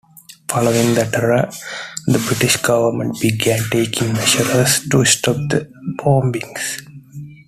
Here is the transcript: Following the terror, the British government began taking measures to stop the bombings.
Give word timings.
Following 0.47 0.95
the 0.95 1.05
terror, 1.11 1.47
the 2.07 2.17
British 2.27 2.57
government 2.57 3.21
began 3.21 3.61
taking 3.69 4.13
measures 4.13 4.79
to 4.89 5.05
stop 5.05 5.35
the 5.47 5.71
bombings. 5.99 6.81